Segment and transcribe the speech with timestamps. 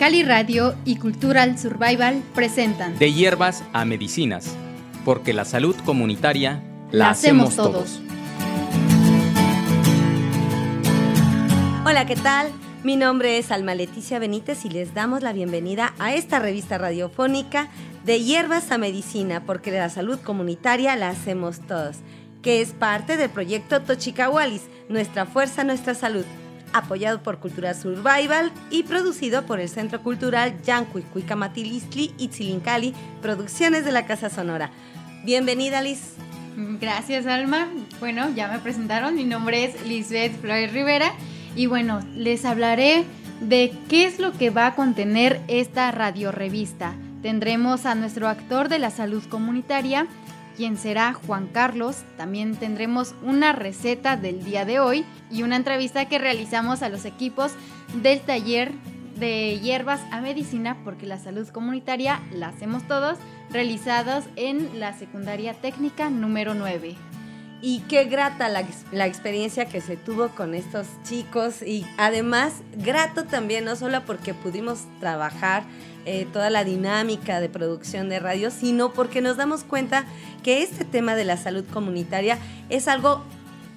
[0.00, 4.56] Cali Radio y Cultural Survival presentan De hierbas a medicinas,
[5.04, 8.00] porque la salud comunitaria la, hacemos todos.
[11.84, 12.50] Hola, ¿qué tal?
[12.82, 17.68] Mi nombre es Alma Leticia Benítez y les damos la bienvenida a esta revista radiofónica
[18.06, 21.98] de hierbas a medicina, porque la salud comunitaria la hacemos todos,
[22.40, 26.24] que es parte del proyecto Tochicahualis, Nuestra Fuerza, Nuestra Salud,
[26.72, 33.92] apoyado por Cultura Survival y producido por el Centro Cultural Yancuicuicamatilistli y Tzilincali, producciones de
[33.92, 34.70] la Casa Sonora.
[35.24, 36.14] Bienvenida, Liz.
[36.80, 37.68] Gracias, Alma.
[38.00, 39.14] Bueno, ya me presentaron.
[39.14, 41.12] Mi nombre es Lisbeth Flores Rivera
[41.56, 43.04] y bueno, les hablaré
[43.40, 46.94] de qué es lo que va a contener esta radio revista.
[47.22, 50.06] Tendremos a nuestro actor de la salud comunitaria,
[50.60, 51.96] quien será Juan Carlos.
[52.18, 57.06] También tendremos una receta del día de hoy y una entrevista que realizamos a los
[57.06, 57.52] equipos
[58.02, 58.72] del taller
[59.18, 63.16] de hierbas a medicina, porque la salud comunitaria la hacemos todos,
[63.48, 67.09] realizados en la secundaria técnica número 9.
[67.62, 73.66] Y qué grata la, experiencia que se tuvo con estos chicos y además grato también,
[73.66, 75.64] no solo porque pudimos trabajar
[76.06, 80.06] eh, toda la dinámica de producción de radio, sino porque nos damos cuenta
[80.42, 82.38] que este tema de la salud comunitaria
[82.70, 83.22] es algo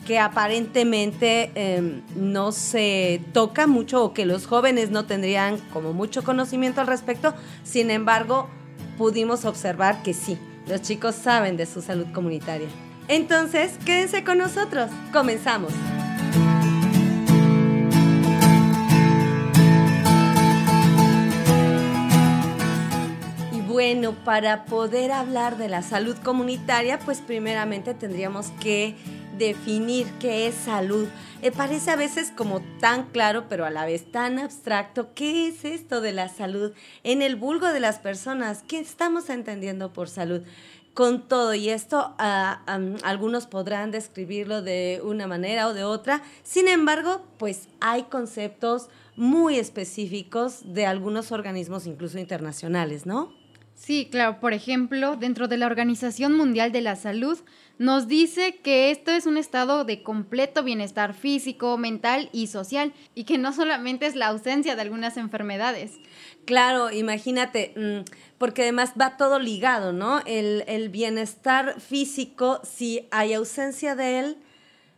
[0.08, 6.23] que aparentemente em, no se toca mucho o que los jóvenes no tendrían como mucho
[6.23, 7.34] conocimiento al respecto.
[7.64, 8.47] Sin embargo,
[8.97, 10.38] pudimos observar que sí,
[10.68, 12.68] los chicos saben de su salud comunitaria.
[13.08, 14.90] Entonces, quédense con nosotros.
[15.12, 15.72] Comenzamos.
[23.52, 28.96] Y bueno, para poder hablar de la salud comunitaria, pues primeramente tendríamos que
[29.38, 31.08] definir qué es salud.
[31.42, 35.13] Me parece a veces como tan claro, pero a la vez tan abstracto.
[35.13, 36.72] ¿Qué es esto de la salud
[37.03, 38.63] en el vulgo de las personas?
[38.66, 40.44] ¿Qué estamos entendiendo por salud?
[40.94, 46.22] Con todo y esto algunos podrán describirlo de una manera o de otra.
[46.44, 53.34] Sin embargo, pues hay conceptos muy específicos de algunos organismos, incluso internacionales, ¿no?
[53.76, 54.40] Sí, claro.
[54.40, 57.40] Por ejemplo, dentro de la Organización Mundial de la Salud,
[57.80, 63.24] nos dice que esto es un estado de completo bienestar físico, mental y social, y
[63.24, 66.00] que no solamente es la ausencia de algunas enfermedades.
[66.46, 70.22] Claro, imagínate, mm, porque además va todo ligado, ¿no?
[70.26, 74.38] El, bienestar físico, si hay ausencia de él,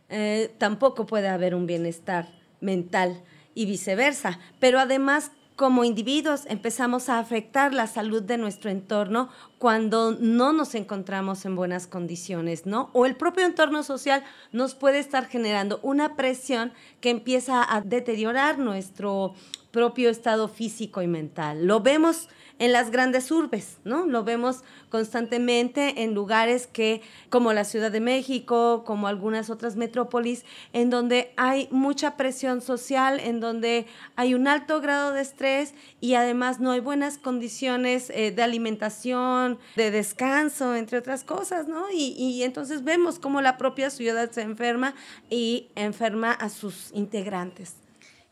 [0.08, 2.28] eh, tampoco puede haber un bienestar
[2.60, 3.22] mental
[3.54, 4.40] y viceversa.
[4.58, 10.74] Pero además, como individuos, empezamos a afectar la salud de nuestro entorno cuando no nos
[10.74, 12.90] encontramos en buenas condiciones, ¿no?
[12.92, 14.22] O el propio entorno social
[14.52, 19.34] nos puede estar generando una presión que empieza a deteriorar nuestro
[19.70, 21.66] propio estado físico y mental.
[21.66, 22.28] Lo vemos
[22.58, 24.06] en las grandes urbes, ¿no?
[24.06, 30.44] Lo vemos constantemente en lugares que, como la Ciudad de México, como algunas otras metrópolis,
[30.72, 36.14] en donde hay mucha presión social, en donde hay un alto grado de estrés y
[36.14, 41.90] además no hay buenas condiciones eh, de alimentación, de descanso, entre otras cosas, ¿no?
[41.92, 44.94] Y, y entonces vemos cómo la propia ciudad se enferma
[45.28, 47.74] y enferma a sus integrantes.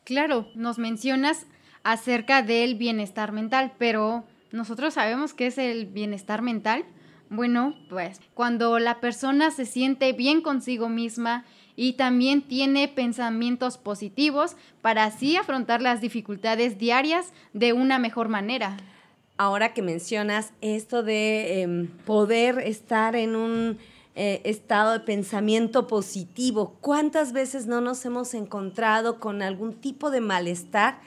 [0.05, 1.47] Claro, nos mencionas
[1.85, 6.85] acerca del bienestar mental, pero nosotros sabemos qué es el bienestar mental.
[7.31, 11.45] Bueno, pues cuando la persona se siente bien consigo misma
[11.77, 18.77] y también tiene pensamientos positivos para así afrontar las dificultades diarias de una mejor manera.
[19.37, 23.79] Ahora que mencionas esto de em, poder estar en un
[24.15, 26.77] eh, estado de pensamiento positivo.
[26.81, 31.01] ¿Cuántas veces no nos hemos encontrado con algún tipo de malestar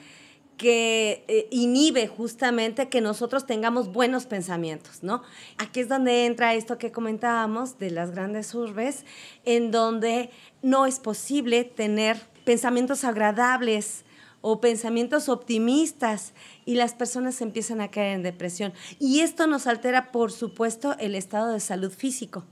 [0.58, 5.22] que eh, inhibe justamente que nosotros tengamos buenos pensamientos, ¿no?
[5.56, 9.06] Aquí es donde entra esto que comentábamos de las grandes urbes,
[9.46, 14.04] en donde no es posible tener pensamientos agradables,
[14.40, 16.32] o pensamientos optimistas
[16.64, 18.72] y las personas empiezan a caer en depresión.
[18.98, 22.44] Y esto nos altera, por supuesto, el estado de salud físico.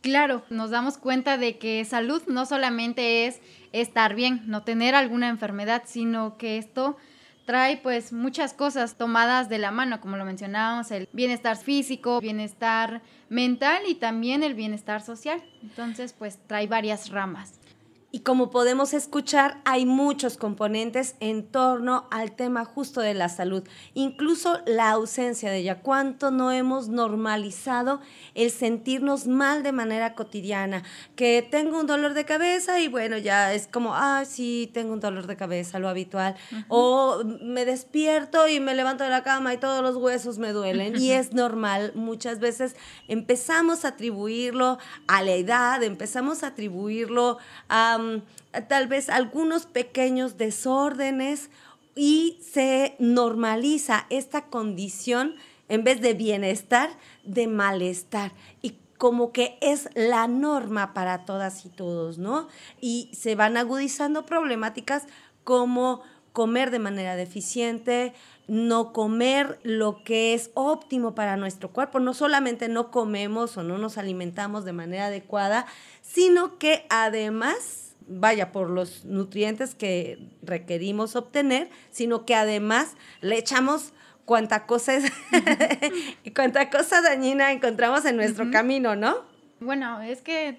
[0.00, 3.40] Claro, nos damos cuenta de que salud no solamente es
[3.72, 6.96] estar bien, no tener alguna enfermedad, sino que esto
[7.44, 13.02] trae pues muchas cosas tomadas de la mano, como lo mencionábamos, el bienestar físico, bienestar
[13.28, 15.42] mental y también el bienestar social.
[15.62, 17.61] Entonces, pues trae varias ramas.
[18.14, 23.62] Y como podemos escuchar, hay muchos componentes en torno al tema justo de la salud,
[23.94, 25.80] incluso la ausencia de ella.
[25.80, 28.02] ¿Cuánto no hemos normalizado
[28.34, 30.82] el sentirnos mal de manera cotidiana?
[31.16, 35.00] Que tengo un dolor de cabeza y bueno, ya es como, ah, sí, tengo un
[35.00, 36.36] dolor de cabeza, lo habitual.
[36.68, 41.00] O me despierto y me levanto de la cama y todos los huesos me duelen.
[41.00, 41.92] y es normal.
[41.94, 42.76] Muchas veces
[43.08, 44.76] empezamos a atribuirlo
[45.06, 47.38] a la edad, empezamos a atribuirlo
[47.70, 48.01] a
[48.68, 51.50] tal vez algunos pequeños desórdenes
[51.94, 55.34] y se normaliza esta condición
[55.68, 56.90] en vez de bienestar,
[57.24, 58.32] de malestar.
[58.60, 62.48] Y como que es la norma para todas y todos, ¿no?
[62.80, 65.06] Y se van agudizando problemáticas
[65.44, 66.02] como
[66.32, 68.14] comer de manera deficiente,
[68.48, 72.00] no comer lo que es óptimo para nuestro cuerpo.
[72.00, 75.66] No solamente no comemos o no nos alimentamos de manera adecuada,
[76.00, 83.92] sino que además vaya, por los nutrientes que requerimos obtener, sino que además le echamos
[84.24, 85.12] cuánta cosa es
[86.24, 89.16] y cuánta cosa dañina encontramos en nuestro camino, ¿no?
[89.60, 90.58] Bueno, es que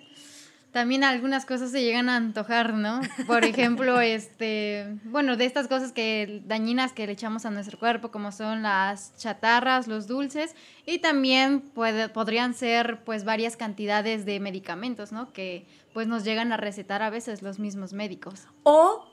[0.73, 2.99] también algunas cosas se llegan a antojar, ¿no?
[3.27, 8.09] Por ejemplo, este, bueno, de estas cosas que dañinas que le echamos a nuestro cuerpo,
[8.09, 10.55] como son las chatarras, los dulces,
[10.85, 15.31] y también puede, podrían ser pues varias cantidades de medicamentos, ¿no?
[15.31, 18.47] Que pues nos llegan a recetar a veces los mismos médicos.
[18.63, 19.07] O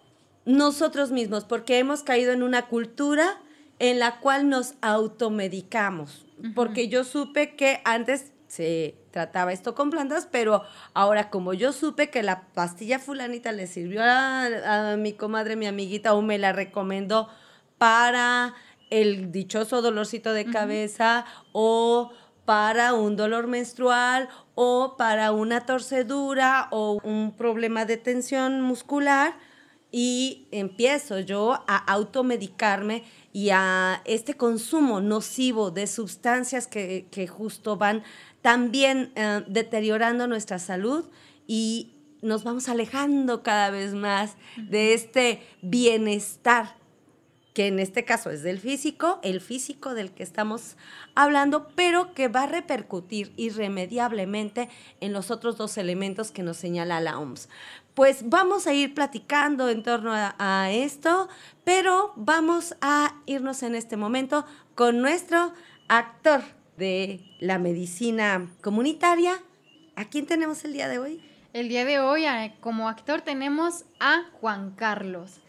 [0.46, 3.38] nosotros mismos, porque hemos caído en una cultura
[3.78, 6.26] en la cual nos automedicamos.
[6.54, 12.11] Porque yo supe que antes se trataba esto con plantas, pero ahora como yo supe
[12.11, 17.29] que la pastilla fulanita le sirvió a, mi comadre, mi amiguita, o me la recomendó
[17.79, 18.55] para
[18.91, 22.11] el dichoso dolorcito de cabeza o
[22.44, 29.35] para un dolor menstrual o para una torcedura o un problema de tensión muscular
[29.93, 37.76] y empiezo yo a automedicarme y a este consumo nocivo de sustancias que, que justo
[37.76, 38.03] van
[38.42, 41.04] también eh, deteriorando nuestra salud
[41.46, 41.92] y
[42.22, 46.81] nos vamos alejando cada vez más de este bienestar
[47.54, 50.76] que en este caso es del físico, el físico del que estamos
[51.16, 54.69] hablando, pero que va a repercutir irremediablemente
[55.00, 57.48] en los otros dos elementos que nos señala la OMS.
[57.94, 61.28] Pues vamos a ir platicando en torno a, a esto,
[61.64, 64.46] pero vamos a irnos en este momento
[64.76, 65.52] con nuestro
[65.88, 66.43] actor
[66.81, 69.35] de la medicina comunitaria.
[69.94, 71.23] ¿A quién tenemos el día de hoy?
[71.53, 72.25] El día de hoy
[72.61, 75.41] como actor tenemos a Juan Carlos.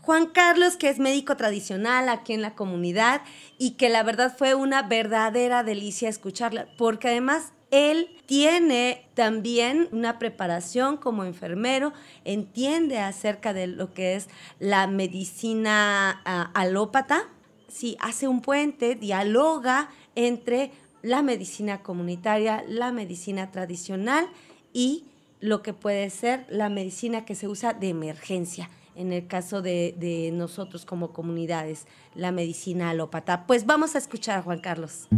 [0.00, 3.22] Juan Carlos, que es médico tradicional aquí en la comunidad
[3.56, 10.18] y que la verdad fue una verdadera delicia escucharla, porque además él tiene también una
[10.18, 11.92] preparación como enfermero,
[12.24, 17.28] entiende acerca de lo que es la medicina uh, alópata,
[17.72, 20.70] sí, hace un puente, dialoga entre
[21.02, 24.28] la medicina comunitaria, la medicina tradicional
[24.72, 25.04] y
[25.40, 28.70] lo que puede ser la medicina que se usa de emergencia.
[28.94, 33.46] En el caso de, nosotros como comunidades, la medicina alópata.
[33.46, 35.08] Pues vamos a escuchar a Juan Carlos.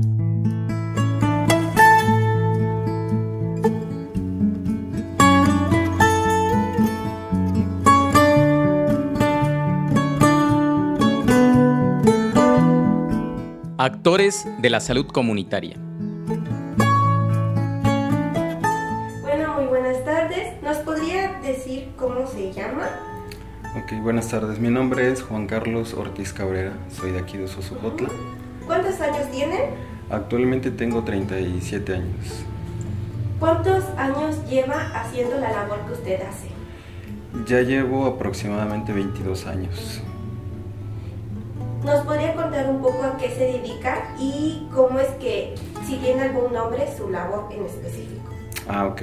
[13.84, 15.76] Actores de la salud comunitaria.
[19.20, 20.62] Bueno, muy buenas tardes.
[20.62, 22.88] ¿Nos podría decir cómo se llama?
[23.76, 24.58] Ok, buenas tardes.
[24.58, 26.72] Mi nombre es Juan Carlos Ortiz Cabrera.
[26.88, 28.08] Soy de aquí de Sosojotla.
[28.66, 29.68] ¿Cuántos años tiene?
[30.08, 32.42] Actualmente tengo 37 años.
[33.38, 36.48] ¿Cuántos años lleva haciendo la labor que usted hace?
[37.46, 40.02] Ya llevo aproximadamente 22 años.
[41.84, 45.54] ¿Nos podría contar un poco a qué se dedica y cómo es que,
[45.86, 48.30] si tiene algún nombre, su labor en específico?
[48.66, 49.02] Ah, ok.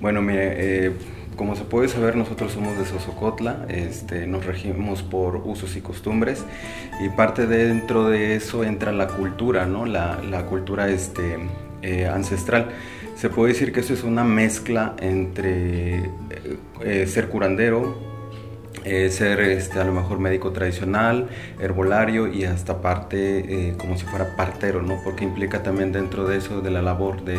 [0.00, 0.92] Bueno, mire, eh,
[1.36, 6.44] como se puede saber, nosotros somos de Sosocotla, este, nos regimos por usos y costumbres
[7.00, 9.86] y parte dentro de eso entra la cultura, ¿no?
[9.86, 11.38] La, cultura este,
[11.82, 12.70] eh, ancestral.
[13.14, 16.10] Se puede decir que eso es una mezcla entre
[16.80, 18.11] eh, ser curandero,
[18.84, 21.28] eh, ser este, a lo mejor médico tradicional,
[21.60, 25.00] herbolario y hasta parte eh, como si fuera partero, ¿no?
[25.04, 27.38] Porque implica también dentro de eso de la labor de,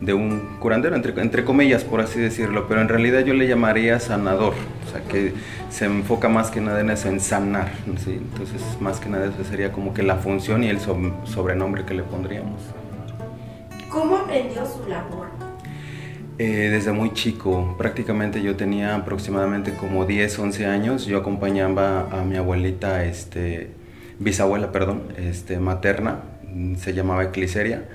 [0.00, 4.00] de un curandero, entre, entre, comillas, por así decirlo, pero en realidad yo le llamaría
[4.00, 4.54] sanador,
[4.86, 5.34] o sea, que
[5.70, 7.70] se enfoca más que nada en eso, en sanar,
[8.04, 8.12] ¿sí?
[8.12, 12.02] Entonces, más que nada eso sería como que la función y el sobrenombre que le
[12.02, 12.60] pondríamos.
[13.90, 15.29] ¿Cómo aprendió su labor?
[16.42, 22.24] Eh, desde muy chico, prácticamente yo tenía aproximadamente como 10, 11 años, yo acompañaba a
[22.24, 23.72] mi abuelita, este,
[24.18, 26.22] bisabuela, perdón, este, materna,
[26.78, 27.90] se llamaba Ecliseria.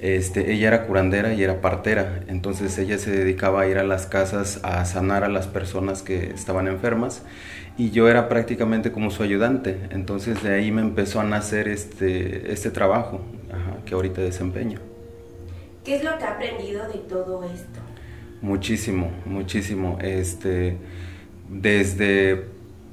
[0.00, 4.06] Este, ella era curandera y era partera, entonces ella se dedicaba a ir a las
[4.06, 7.20] casas a sanar a las personas que estaban enfermas
[7.76, 12.50] y yo era prácticamente como su ayudante, entonces de ahí me empezó a nacer este,
[12.50, 13.20] este trabajo
[13.84, 14.80] que ahorita desempeño.
[15.84, 17.89] ¿Qué es lo que ha aprendido de todo esto?
[18.42, 19.98] Muchísimo, muchísimo.
[20.00, 20.76] Este,
[21.48, 22.46] desde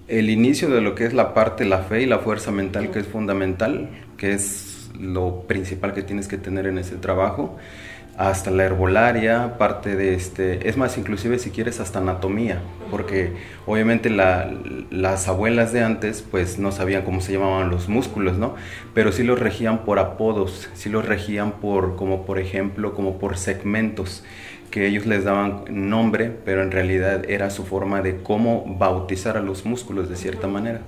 [0.08, 3.00] el inicio de lo que es la parte, la fe y la fuerza mental, que
[3.00, 7.58] es fundamental, que es lo principal que tienes que tener en ese trabajo,
[8.18, 13.34] hasta la herbolaria, parte de este, es más, inclusive si quieres hasta anatomía, porque
[13.68, 18.56] obviamente las abuelas de antes pues no sabían cómo se llamaban los músculos, ¿no?
[18.96, 23.38] Pero sí los regían por apodos, sí los regían por, como por ejemplo, como por
[23.38, 24.24] segmentos
[24.71, 29.41] que ellos les daban nombre, pero en realidad era su forma de cómo bautizar a
[29.41, 30.81] los músculos de cierta manera.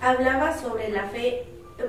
[0.00, 1.44] Hablaba sobre la fe,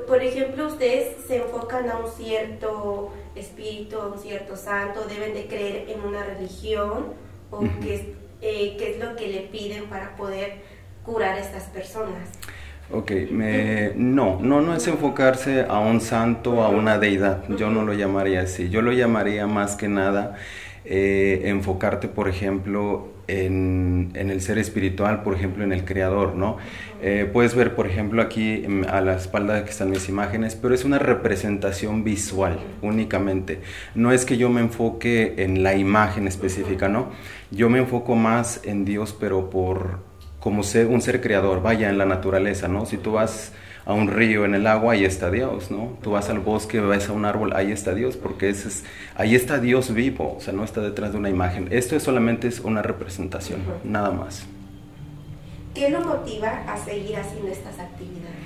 [0.07, 5.47] por ejemplo, ustedes se enfocan a un cierto espíritu, a un cierto santo, deben de
[5.47, 7.05] creer en una religión
[7.49, 10.61] o qué, eh, qué es lo que le piden para poder
[11.03, 12.29] curar a estas personas.
[12.91, 17.83] Ok, me, no, no, no es enfocarse a un santo, a una deidad, yo no
[17.83, 20.35] lo llamaría así, yo lo llamaría más que nada
[20.85, 26.57] eh, enfocarte, por ejemplo, en, el ser espiritual, por ejemplo, en el creador, ¿no?
[27.01, 30.83] Eh, puedes ver, por ejemplo, aquí a la espalda que están mis imágenes, pero es
[30.83, 33.61] una representación visual únicamente.
[33.95, 37.09] No es que yo me enfoque en la imagen específica, ¿no?
[37.51, 39.99] Yo me enfoco más en Dios, pero por
[40.39, 42.85] como ser, un ser creador, vaya en la naturaleza, ¿no?
[42.85, 43.51] Si tú vas
[43.85, 45.97] a un río en el agua, ahí está Dios, ¿no?
[46.01, 48.83] Tú vas al bosque, vas a un árbol, ahí está Dios, porque ese es,
[49.15, 51.67] ahí está Dios vivo, o sea, no está detrás de una imagen.
[51.71, 54.45] Esto es solamente es una representación, nada más.
[55.73, 58.39] ¿Qué lo motiva a seguir haciendo estas actividades?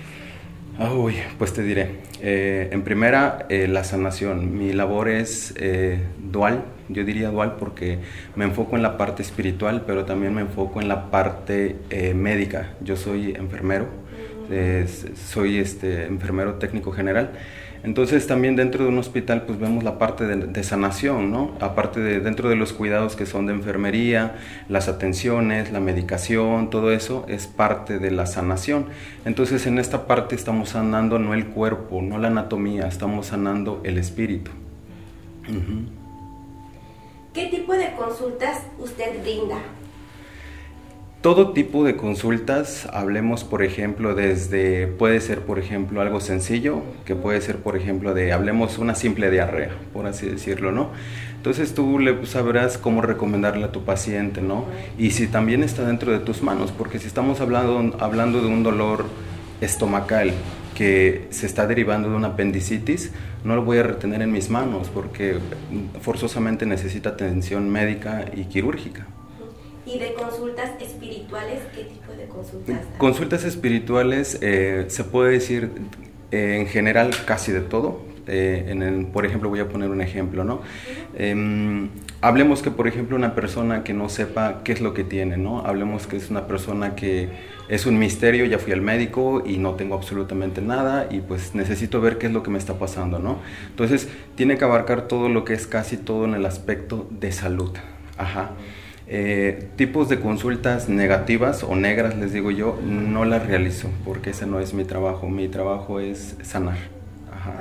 [0.79, 1.97] Uy, pues te diré.
[2.19, 4.57] Eh, en primera, eh, la sanación.
[4.57, 7.99] Mi labor es eh, dual, yo diría dual porque
[8.35, 11.75] me enfoco en la parte espiritual, pero también me enfoco en la parte
[12.15, 12.73] médica.
[12.81, 13.87] Yo soy enfermero,
[15.27, 17.31] soy este, enfermero técnico general.
[17.83, 21.51] Entonces también dentro de un hospital pues vemos la parte de, sanación, ¿no?
[21.59, 24.35] Aparte de dentro de los cuidados que son de enfermería,
[24.69, 28.85] las atenciones, la medicación, todo eso es parte de la sanación.
[29.25, 33.97] Entonces en esta parte estamos sanando no el cuerpo, no la anatomía, estamos sanando el
[33.97, 34.51] espíritu.
[37.33, 39.57] ¿Qué tipo de consultas usted brinda?
[41.23, 47.15] Todo tipo de consultas, hablemos por ejemplo desde, puede ser por ejemplo algo sencillo, que
[47.15, 50.89] puede ser por ejemplo de, hablemos una simple diarrea, por así decirlo, ¿no?
[51.37, 54.65] Entonces tú le sabrás cómo recomendarle a tu paciente, ¿no?
[54.97, 58.61] Y si también está dentro de tus manos, porque si estamos hablando, hablando de un
[58.61, 59.05] dolor
[59.61, 60.33] estomacal
[60.75, 63.13] que se está derivando de una apendicitis,
[63.45, 65.37] no lo voy a retener en mis manos porque
[66.01, 69.07] forzosamente necesita atención médica y quirúrgica.
[69.85, 71.61] ¿Y de consultas espirituales?
[71.75, 72.79] ¿Qué tipo de consultas?
[72.97, 75.71] Consultas espirituales, eh, se puede decir
[76.31, 78.01] eh, en general casi de todo.
[78.25, 80.61] Eh, en por ejemplo, voy a poner un ejemplo, ¿no?
[81.15, 81.89] Em,
[82.21, 85.59] hablemos que, por ejemplo, una persona que no sepa qué es lo que tiene, ¿no?
[85.65, 87.29] Hablemos que es una persona que
[87.67, 91.99] es un misterio, ya fui al médico y no tengo absolutamente nada y pues necesito
[91.99, 93.39] ver qué es lo que me está pasando, ¿no?
[93.69, 97.71] Entonces, tiene que abarcar todo lo que es casi todo en el aspecto de salud.
[98.17, 98.51] Ajá.
[99.05, 104.45] Eh, tipos de consultas negativas o negras, les digo yo, no las realizo porque ese
[104.45, 105.27] no es mi trabajo.
[105.27, 106.77] Mi trabajo es sanar.
[107.31, 107.53] Ajá.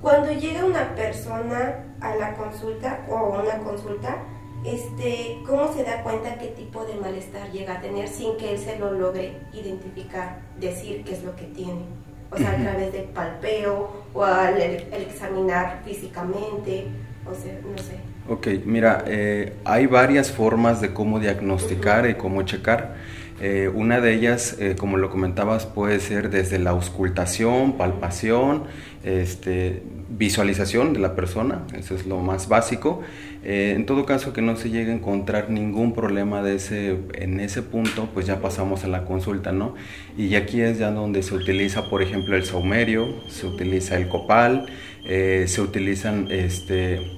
[0.00, 4.18] Cuando llega una persona a la consulta o a una consulta,
[4.64, 8.58] este, ¿cómo se da cuenta qué tipo de malestar llega a tener sin que él
[8.58, 11.82] se lo logre identificar, decir qué es lo que tiene?
[12.30, 16.86] O sea, a través del palpeo o al examinar físicamente,
[17.24, 17.98] o sea, no sé.
[18.28, 22.96] Ok, mira, eh, hay varias formas de cómo diagnosticar y cómo checar.
[23.40, 28.64] Eh, una de ellas, eh, como lo comentabas, puede ser desde la auscultación, palpación,
[29.04, 33.02] este, visualización de la persona, eso es lo más básico.
[33.44, 37.62] en todo caso, que no se llegue a encontrar ningún problema de ese, en ese
[37.62, 39.76] punto, pues ya pasamos a la consulta, ¿no?
[40.18, 44.66] Y aquí es ya donde se utiliza, por ejemplo, el saumerio, se utiliza el copal,
[45.04, 47.15] se utilizan este,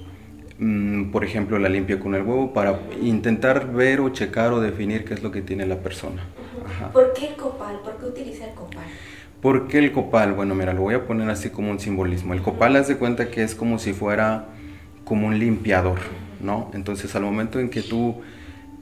[0.59, 5.05] Mm, por ejemplo, la limpia con el huevo para intentar ver o checar o definir
[5.05, 6.21] qué es lo que tiene la persona.
[6.91, 7.79] ¿Por qué el copal?
[7.83, 8.83] ¿Por qué utiliza el copal?
[9.41, 10.33] ¿Por qué el copal?
[10.33, 12.33] Bueno, mira, lo voy a poner así como un simbolismo.
[12.33, 14.47] El copal, haz de cuenta que es como si fuera
[15.05, 15.99] como un limpiador,
[16.41, 16.69] ¿no?
[16.73, 18.21] Entonces al momento en que tú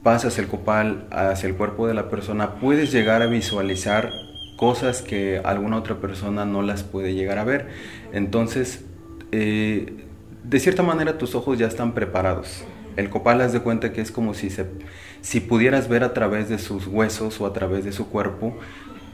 [0.02, 4.10] pasas el copal hacia el cuerpo de la persona, puedes llegar a visualizar
[4.56, 7.68] cosas que alguna otra persona no las puede llegar a ver.
[8.12, 8.84] Entonces,
[9.30, 10.07] eh,
[10.48, 12.64] de cierta manera tus ojos ya están preparados.
[12.96, 14.66] El copal haz de cuenta que es como si, se,
[15.20, 18.56] si pudieras ver a través de sus huesos o a través de su cuerpo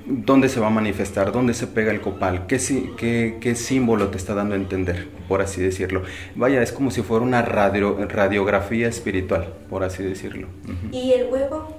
[0.06, 2.58] dónde se va a manifestar, dónde se pega el copal, qué,
[2.96, 6.02] qué, qué símbolo te está dando a entender, por así decirlo.
[6.34, 10.48] Vaya, es como si fuera una radio, radiografía espiritual, por así decirlo.
[10.92, 11.78] ¿Y el huevo?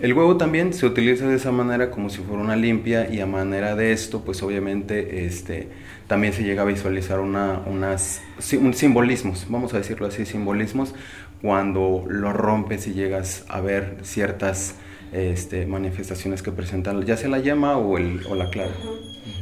[0.00, 3.26] El huevo también se utiliza de esa manera como si fuera una limpia y a
[3.26, 5.68] manera de esto, pues obviamente este,
[6.10, 8.20] también se llega a visualizar una, unas,
[8.60, 10.92] un simbolismos, vamos a decirlo así, simbolismos,
[11.40, 14.74] cuando lo rompes y llegas a ver ciertas
[15.12, 18.72] este, manifestaciones que presentan ya sea la llama o, el, o la clara.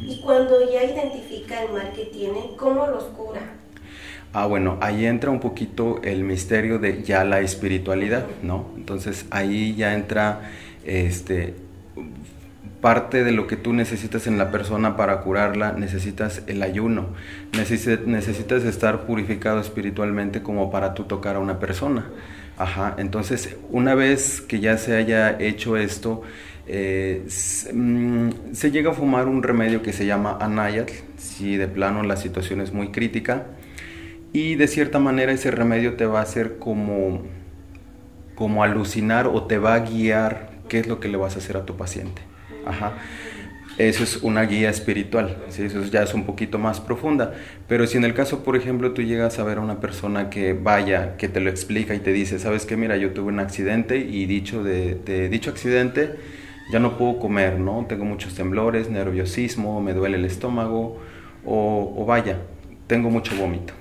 [0.02, 3.40] Y cuando ya identifica el mal que tiene, ¿cómo los cura?
[4.34, 8.66] Ah, bueno, ahí entra un poquito el misterio de ya la espiritualidad, ¿no?
[8.76, 10.50] Entonces ahí ya entra
[10.84, 11.54] este
[12.80, 17.08] parte de lo que tú necesitas en la persona para curarla, necesitas el ayuno,
[17.52, 22.06] necesitas estar purificado espiritualmente como para tú tocar a una persona.
[22.56, 26.22] Ajá, entonces una vez que ya se haya hecho esto,
[26.66, 27.26] eh,
[27.72, 32.16] mm, se, llega a fumar un remedio que se llama Anayat, si de plano la
[32.16, 33.46] situación es muy crítica,
[34.32, 37.22] y de cierta manera ese remedio te va a hacer como,
[38.34, 41.56] como alucinar o te va a guiar qué es lo que le vas a hacer
[41.56, 42.27] a tu paciente.
[42.68, 42.92] Ajá
[43.78, 45.62] eso es una guía espiritual, ¿sí?
[45.62, 47.34] eso ya es un poquito más profunda.
[47.68, 50.52] Pero si en el caso, por ejemplo, tú llegas a ver a una persona que
[50.52, 53.98] vaya, que te lo explica y te dice, sabes qué, mira, yo tuve un accidente
[53.98, 56.16] y dicho de, dicho accidente
[56.72, 57.86] ya no puedo comer, ¿no?
[57.88, 61.00] Tengo muchos temblores, nerviosismo, me duele el estómago
[61.46, 62.38] o, o vaya,
[62.88, 63.74] tengo mucho vómito.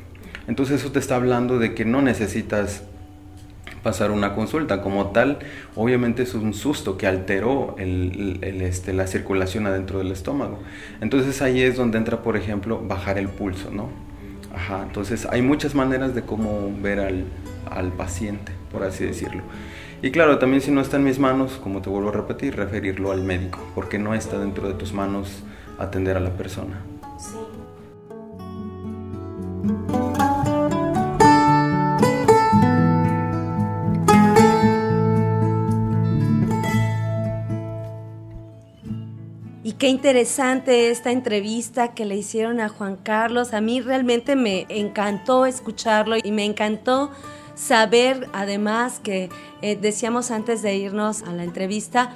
[0.48, 2.84] Entonces eso te está hablando de que no necesitas
[3.88, 4.82] pasar una consulta.
[4.82, 5.39] Como tal,
[5.74, 10.60] obviamente es un susto que alteró este, la circulación adentro del estómago.
[11.00, 13.88] Entonces ahí es donde entra, por ejemplo, bajar el pulso, ¿no?
[14.84, 17.24] Entonces hay muchas maneras de cómo ver al,
[17.72, 19.44] al paciente, por así decirlo.
[20.01, 23.14] Y claro, también si no está en mis manos, como te vuelvo a repetir, referirlo
[23.14, 25.44] al médico, porque no está dentro de tus manos
[25.79, 26.81] atender a la persona.
[27.18, 27.47] Sí.
[39.87, 43.53] Qué interesante esta entrevista que le hicieron a Juan Carlos.
[43.53, 47.09] A mí realmente me encantó escucharlo y me encantó
[47.55, 49.29] saber además que
[49.61, 52.11] eh, decíamos antes de irnos a la entrevista,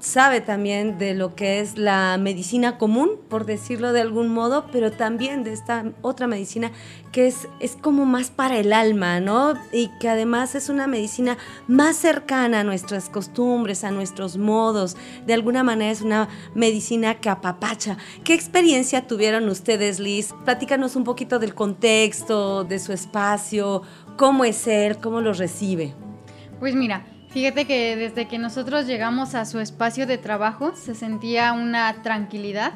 [0.00, 4.90] sabe también de lo que es la medicina común, por decirlo de algún modo, pero
[4.90, 6.72] también de esta otra medicina
[7.12, 9.54] que es, es como más para el alma, ¿no?
[9.72, 11.36] Y que además es una medicina
[11.68, 14.96] más cercana a nuestras costumbres, a nuestros modos.
[15.26, 17.98] De alguna manera es una medicina que apapacha.
[18.24, 20.34] ¿Qué experiencia tuvieron ustedes, Liz?
[20.44, 23.82] Platícanos un poquito del contexto, de su espacio,
[24.16, 25.94] cómo es él, cómo lo recibe.
[26.58, 31.52] Pues mira, Fíjate que desde que nosotros llegamos a su espacio de trabajo se sentía
[31.52, 32.72] una tranquilidad.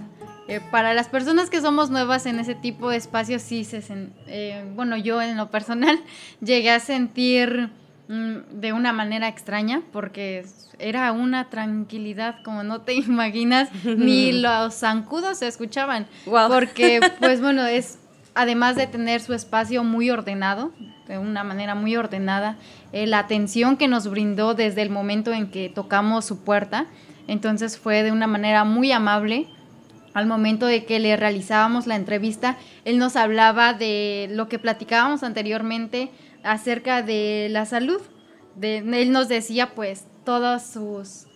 [0.47, 3.83] Eh, para las personas que somos nuevas en ese tipo de espacios, sí se
[4.29, 5.99] eh, bueno, yo en lo personal
[6.40, 7.71] llegué a sentir
[8.09, 10.47] mm, de una manera extraña porque
[10.79, 16.07] era una tranquilidad como no te imaginas, ni los zancudos se escuchaban.
[16.25, 17.99] Porque, pues bueno, es
[18.35, 20.73] además de tener su espacio muy ordenado,
[21.09, 22.57] de una manera muy ordenada,
[22.92, 26.87] eh, la atención que nos brindó desde el momento en que tocamos su puerta.
[27.27, 29.47] Entonces fue de una manera muy amable.
[30.14, 35.23] Al momento de que le realizábamos la entrevista, él nos hablaba de lo que platicábamos
[35.25, 36.11] anteriormente
[36.44, 38.01] acerca de la salud.
[38.55, 41.27] De, él nos decía pues todas sus,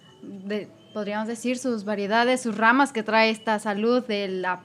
[0.94, 4.60] podríamos decir, sus variedades, sus ramas que trae esta salud de la,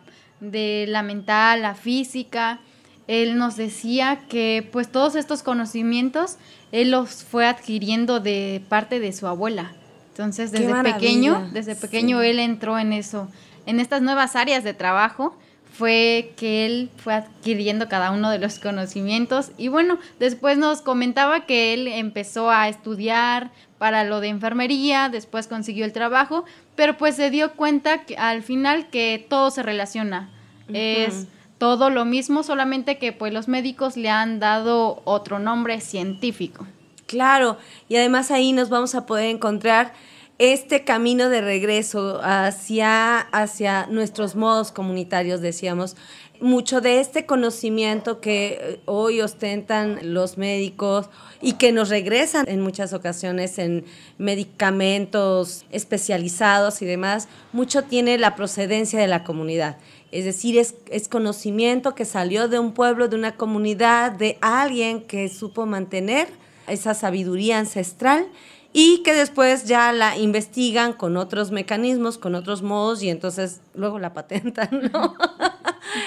[0.51, 2.59] de la mental, la física,
[3.07, 6.37] él nos decía que pues todos estos conocimientos
[6.71, 9.73] él los fue adquiriendo de parte de su abuela.
[10.09, 13.29] Entonces, desde pequeño, desde pequeño él entró en eso,
[13.65, 15.35] en estas nuevas áreas de trabajo
[15.73, 19.51] fue que él fue adquiriendo cada uno de los conocimientos.
[19.57, 25.47] Y bueno, después nos comentaba que él empezó a estudiar para lo de enfermería, después
[25.47, 26.45] consiguió el trabajo,
[26.75, 30.29] pero pues se dio cuenta que al final que todo se relaciona.
[30.69, 36.65] Es todo lo mismo, solamente que pues los médicos le han dado otro nombre científico.
[37.05, 37.57] Claro,
[37.87, 39.93] y además ahí nos vamos a poder encontrar
[40.39, 45.95] este camino de regreso hacia, hacia nuestros modos comunitarios, decíamos,
[46.43, 51.09] mucho de este conocimiento que eh, hoy ostentan los médicos
[51.41, 53.85] y que nos regresan en muchas ocasiones en
[54.17, 59.77] medicamentos especializados y demás, mucho tiene la procedencia de la comunidad.
[60.11, 65.01] Es decir, es, es, conocimiento que salió de un pueblo, de una comunidad, de alguien
[65.01, 66.27] que supo mantener
[66.67, 68.27] esa sabiduría ancestral
[68.73, 73.99] y que después ya la investigan con otros mecanismos, con otros modos y entonces luego
[73.99, 75.15] la patentan, ¿no?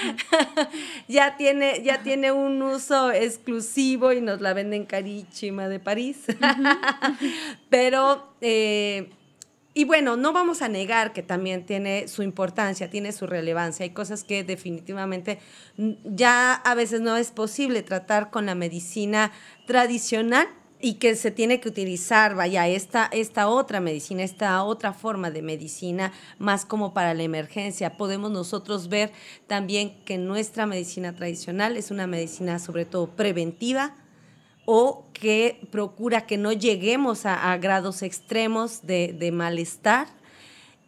[1.07, 6.25] ya, tiene, ya tiene un uso exclusivo y nos la venden carísima de París.
[7.69, 9.11] Pero, eh,
[9.73, 13.85] y bueno, no vamos a negar que también tiene su importancia, tiene su relevancia.
[13.85, 15.39] Hay cosas que definitivamente
[16.03, 19.31] ya a veces no es posible tratar con la medicina
[19.67, 25.31] tradicional y que se tiene que utilizar, vaya, esta, esta otra medicina, esta otra forma
[25.31, 27.97] de medicina, más como para la emergencia.
[27.97, 29.11] Podemos nosotros ver
[29.47, 33.95] también que nuestra medicina tradicional es una medicina sobre todo preventiva
[34.65, 40.07] o que procura que no lleguemos a, grados extremos de, de malestar.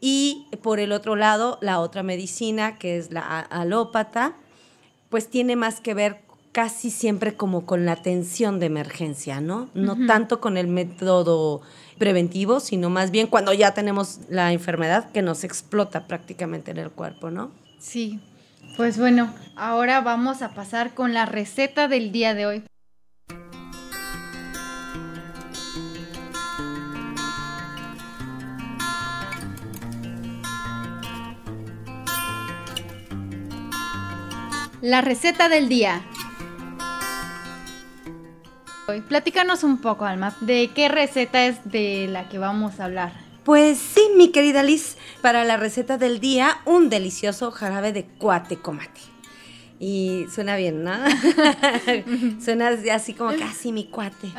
[0.01, 4.35] Y por el otro lado, la otra medicina, que es la alópata,
[5.09, 9.69] pues tiene más que ver casi siempre como con la atención de emergencia, ¿no?
[9.73, 11.61] No tanto con el método
[11.97, 16.89] preventivo, sino más bien cuando ya tenemos la enfermedad que nos explota prácticamente en el
[16.89, 17.51] cuerpo, ¿no?
[17.79, 18.19] Sí.
[18.77, 22.63] Pues bueno, ahora vamos a pasar con la receta del día de hoy.
[34.81, 36.01] La receta del día.
[39.07, 43.11] Platícanos un poco, Alma, de qué receta es de la que vamos a hablar.
[43.43, 48.57] Pues sí, mi querida Liz, para la receta del día, un delicioso jarabe de cuate
[48.57, 49.01] comate.
[49.79, 50.91] Y suena bien, ¿no?
[52.43, 54.31] suena así como casi mi cuate.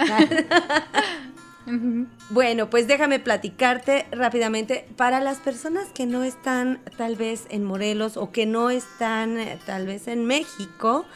[2.28, 4.86] bueno, pues déjame platicarte rápidamente.
[4.96, 9.58] Para las personas que no están tal vez en Morelos o que no están eh,
[9.64, 11.06] tal vez en México,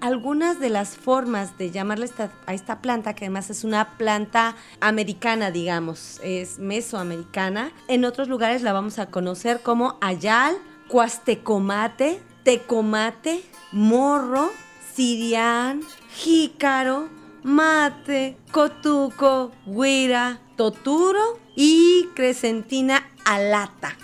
[0.00, 2.08] algunas de las formas de llamarle
[2.46, 8.62] a esta planta, que además es una planta americana, digamos, es mesoamericana, en otros lugares
[8.62, 10.56] la vamos a conocer como ayal,
[10.88, 14.50] cuastecomate, tecomate, morro,
[14.94, 15.82] sirián,
[16.14, 17.08] jícaro,
[17.42, 23.96] mate, cotuco, guira, toturo y crescentina alata.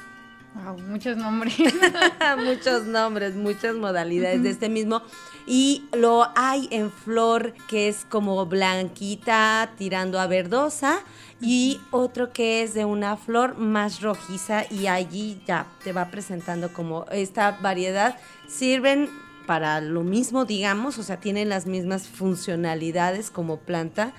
[0.54, 1.54] Wow, muchos nombres.
[2.38, 5.02] muchos nombres, muchas modalidades de este mismo
[5.46, 11.00] y lo hay en flor que es como blanquita tirando a verdosa.
[11.40, 14.64] Y otro que es de una flor más rojiza.
[14.70, 18.18] Y allí ya te va presentando como esta variedad.
[18.48, 19.08] Sirven
[19.46, 24.12] para lo mismo, digamos, o sea, tienen las mismas funcionalidades como planta,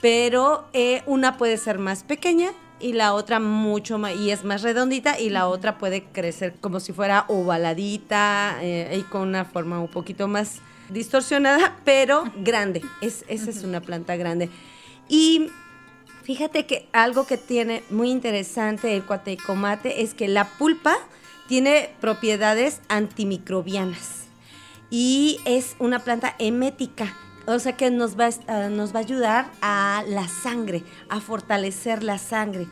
[0.00, 4.62] pero eh, una puede ser más pequeña y la otra mucho más, y es más
[4.62, 9.80] redondita, y la otra puede crecer como si fuera ovaladita eh, y con una forma
[9.80, 10.60] un poquito más
[10.90, 12.82] distorsionada, pero grande.
[13.00, 14.50] Es, esa es una planta grande.
[15.08, 15.48] Y
[16.22, 20.96] fíjate que algo que tiene muy interesante el cuatecomate es que la pulpa
[21.48, 24.24] tiene propiedades antimicrobianas
[24.90, 27.14] y es una planta emética.
[27.46, 28.30] O sea que nos va,
[28.70, 32.66] nos va a ayudar a la sangre, a fortalecer la sangre.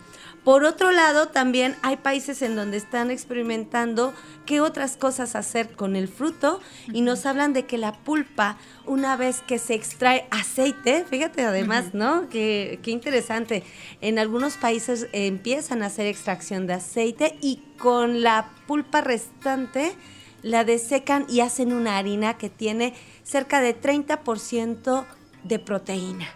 [0.44, 4.12] Por otro lado, también hay países en donde están experimentando
[4.44, 6.60] qué otras cosas hacer con el fruto
[6.92, 11.94] y nos hablan de que la pulpa, una vez que se extrae aceite, fíjate además,
[11.94, 12.28] ¿no?
[12.28, 13.62] Qué, qué interesante.
[14.00, 19.94] En algunos países empiezan a hacer extracción de aceite y con la pulpa restante
[20.42, 25.04] la desecan y hacen una harina que tiene cerca de 30%
[25.44, 26.26] de proteína.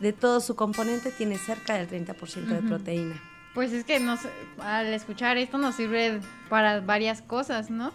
[0.00, 3.20] De todo su componente tiene cerca del 30% de proteína.
[3.54, 4.20] Pues es que nos,
[4.58, 7.92] al escuchar esto nos sirve para varias cosas, ¿no?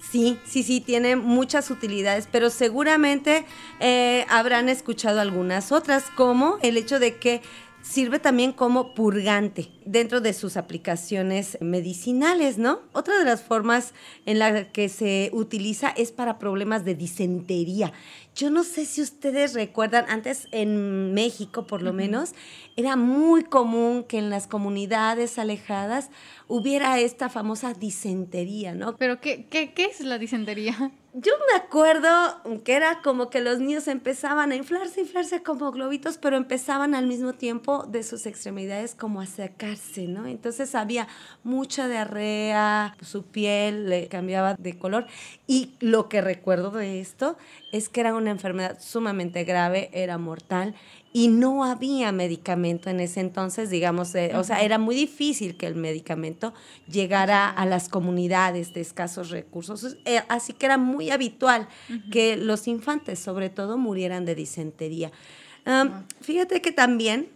[0.00, 3.44] Sí, sí, sí, tiene muchas utilidades, pero seguramente
[3.80, 7.42] eh, habrán escuchado algunas otras, como el hecho de que
[7.82, 12.80] sirve también como purgante dentro de sus aplicaciones medicinales, ¿no?
[12.92, 13.94] Otra de las formas
[14.26, 17.92] en la que se utiliza es para problemas de disentería.
[18.38, 22.34] Yo no sé si ustedes recuerdan, antes en México por lo menos,
[22.76, 26.10] era muy común que en las comunidades alejadas
[26.46, 28.96] hubiera esta famosa disentería, ¿no?
[28.96, 30.92] Pero ¿qué, qué, qué es la disentería?
[31.20, 32.08] yo me acuerdo
[32.64, 37.06] que era como que los niños empezaban a inflarse, inflarse como globitos, pero empezaban al
[37.06, 40.26] mismo tiempo de sus extremidades como a secarse, ¿no?
[40.26, 41.08] Entonces había
[41.42, 45.06] mucha diarrea, su piel le cambiaba de color
[45.46, 47.36] y lo que recuerdo de esto
[47.72, 50.74] es que era una enfermedad sumamente grave, era mortal
[51.12, 55.66] y no había medicamento en ese entonces, digamos, eh, o sea, era muy difícil que
[55.66, 56.52] el medicamento
[56.88, 61.68] llegara a las comunidades de escasos recursos, eh, así que era muy habitual
[62.10, 65.10] que los infantes, sobre todo, murieran de disentería.
[66.20, 67.28] fíjate que también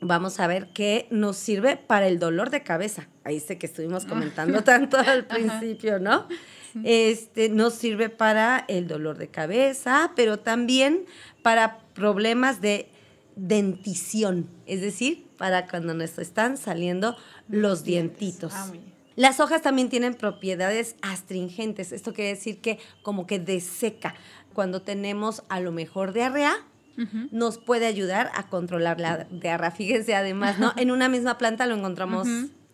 [0.00, 3.08] vamos a ver que nos sirve para el dolor de cabeza.
[3.24, 6.28] Ahí sé que estuvimos comentando tanto al principio, ¿no?
[6.82, 11.04] Este, nos sirve para el dolor de cabeza, pero también
[11.42, 12.88] para problemas de
[13.36, 17.16] dentición, es decir, para cuando nos están saliendo
[17.48, 18.52] los dientitos.
[18.54, 18.72] Ah,
[19.16, 24.14] Las hojas también tienen propiedades astringentes, esto quiere decir que como que deseca.
[24.52, 26.54] Cuando tenemos a lo mejor diarrea,
[27.32, 29.72] nos puede ayudar a controlar la diarrea.
[29.72, 30.72] Fíjense además, ¿no?
[30.76, 32.28] En una misma planta lo encontramos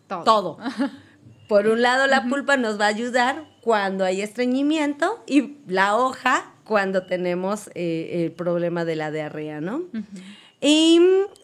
[0.07, 0.57] todo.
[1.47, 6.51] Por un lado, la pulpa nos va a ayudar cuando hay estreñimiento y la hoja
[6.63, 9.83] cuando tenemos eh, el problema de la diarrea, ¿no?
[10.61, 10.99] Y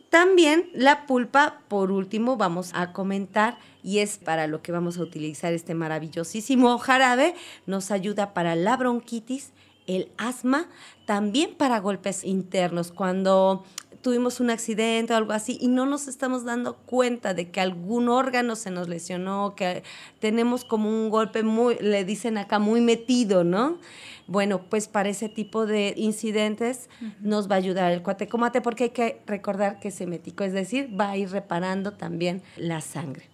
[0.09, 5.01] también la pulpa, por último, vamos a comentar, y es para lo que vamos a
[5.01, 9.51] utilizar este maravillosísimo jarabe, nos ayuda para la bronquitis,
[9.85, 10.67] el asma,
[11.05, 13.65] también para golpes internos, cuando
[14.01, 18.09] tuvimos un accidente o algo así y no nos estamos dando cuenta de que algún
[18.09, 19.83] órgano se nos lesionó, que
[20.19, 23.79] tenemos como un golpe muy, le dicen acá, muy metido, ¿no?
[24.27, 26.89] Bueno, pues para ese tipo de incidentes
[27.21, 30.89] nos va a ayudar el cuatecomate porque hay que recordar que ese mético, es decir,
[30.99, 33.29] va a ir reparando también la sangre.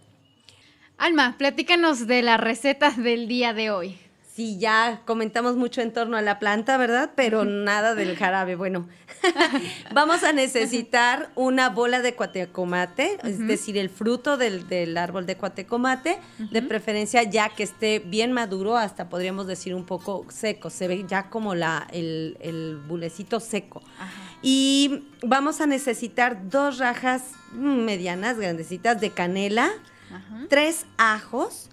[0.98, 3.98] Alma, platícanos de las recetas del día de hoy.
[4.36, 7.12] Sí, ya comentamos mucho en torno a la planta, ¿verdad?
[7.16, 8.56] Pero nada del jarabe.
[8.56, 8.88] Bueno,
[9.94, 16.18] vamos a necesitar una bola de cuatecomate, es decir, el fruto del, árbol de cuatecomate,
[16.40, 21.06] de preferencia ya que esté bien maduro, hasta podríamos decir un poco seco, se ve
[21.08, 23.84] ya como la, el, el bulecito seco.
[24.42, 29.72] Y vamos a necesitar dos rajas medianas, grandecitas de canela,
[30.50, 31.70] tres ajos,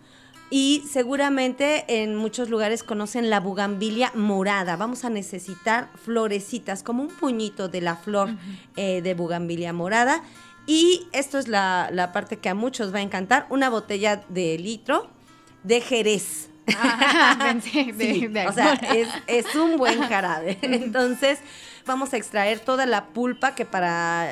[0.51, 4.77] y seguramente en muchos lugares conocen la bugambilia morada.
[4.77, 8.31] Vamos a necesitar florecitas, como un puñito de la flor
[8.77, 10.23] eh, de bugambilia morada.
[10.67, 15.09] Y esto es la, parte que a muchos va a encantar, una botella de litro
[15.63, 16.51] de jerez.
[16.77, 17.55] Ah,
[18.49, 20.59] o sea, es, es, un buen jarabe.
[20.63, 21.39] Entonces,
[21.87, 24.29] vamos a extraer toda la pulpa que para,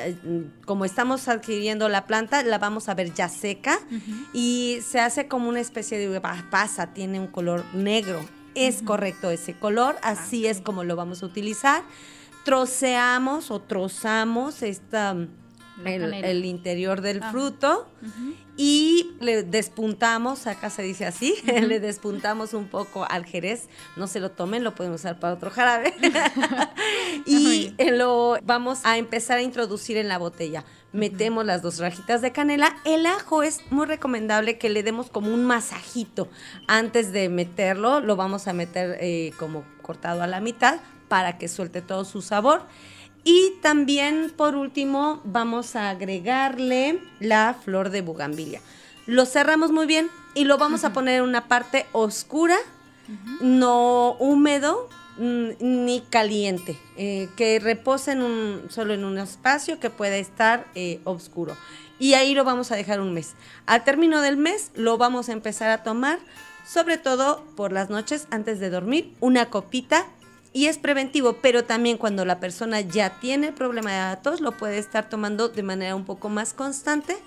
[0.65, 3.79] como estamos adquiriendo la planta, la vamos a ver ya seca
[4.33, 8.19] y se hace como una especie de pasa, tiene un color negro.
[8.55, 11.83] Es correcto ese color, así es como lo vamos a utilizar.
[12.43, 15.15] Troceamos o trozamos esta
[15.85, 17.31] el, interior del ah.
[17.31, 17.87] fruto
[18.61, 24.19] y le despuntamos, acá se dice así, le despuntamos un poco al jerez, no se
[24.19, 25.93] lo tomen, lo pueden usar para otro jarabe.
[27.25, 30.65] y lo vamos a empezar a introducir en la botella.
[30.91, 32.75] Metemos las dos rajitas de canela.
[32.83, 36.27] El ajo es muy recomendable que le demos como un masajito
[36.67, 38.01] antes de meterlo.
[38.01, 42.21] Lo vamos a meter eh, como cortado a la mitad para que suelte todo su
[42.21, 42.63] sabor.
[43.23, 48.61] Y también, por último, vamos a agregarle la flor de bugambilia.
[49.05, 52.57] Lo cerramos muy bien y lo vamos a poner en una parte oscura,
[53.41, 59.89] no húmedo mm, ni caliente, eh, que repose en un, solo en un espacio que
[59.89, 61.57] pueda estar eh, oscuro.
[61.97, 63.33] Y ahí lo vamos a dejar un mes.
[63.65, 66.19] Al término del mes lo vamos a empezar a tomar,
[66.65, 70.05] sobre todo por las noches antes de dormir, una copita
[70.51, 74.51] y es preventivo, pero también cuando la persona ya tiene el problema de tos, lo
[74.53, 77.17] puede estar tomando de manera un poco más constante.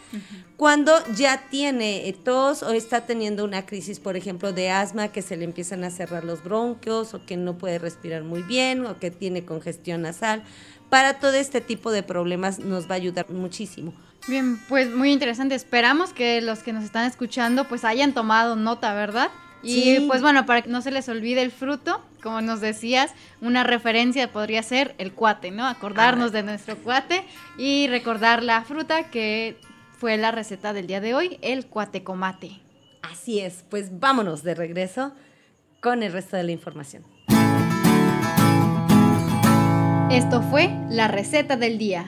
[0.56, 5.22] Cuando ya tiene eh, tos o está teniendo una crisis, por ejemplo, de asma, que
[5.22, 8.98] se le empiezan a cerrar los bronquios o que no puede respirar muy bien o
[8.98, 10.42] que tiene congestión nasal.
[10.90, 13.94] Para todo este tipo de problemas nos va a ayudar muchísimo.
[14.26, 15.54] Bien, pues muy interesante.
[15.54, 19.30] Esperamos que los que nos están escuchando pues hayan tomado nota, ¿verdad?
[19.62, 23.64] Y pues bueno, para que no se les olvide el fruto, como nos decías, una
[23.64, 25.66] referencia podría ser el cuate, ¿no?
[25.66, 26.33] Acordarnos ah.
[26.33, 27.25] de nuestro cuate
[27.59, 29.57] y recordar la fruta que
[29.98, 32.61] fue la receta del día de hoy, el cuatecomate.
[33.03, 35.12] Así es, pues vámonos de regreso
[35.81, 37.05] con el resto de la información.
[40.11, 42.07] Esto fue la receta del día.